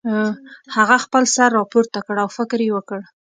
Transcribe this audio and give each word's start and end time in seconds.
هغه 0.75 0.95
خپل 1.05 1.23
سر 1.35 1.49
راپورته 1.57 1.99
کړ 2.05 2.15
او 2.23 2.29
فکر 2.37 2.59
یې 2.65 2.71
وکړ 2.75 2.99